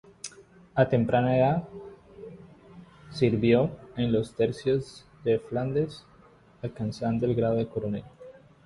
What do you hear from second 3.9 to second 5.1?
en los tercios